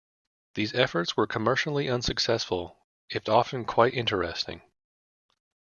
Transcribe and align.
These 0.55 0.73
efforts 0.73 1.15
were 1.15 1.27
commercially 1.27 1.87
unsuccessful, 1.87 2.79
if 3.11 3.29
often 3.29 3.65
quite 3.65 3.93
interesting. 3.93 4.63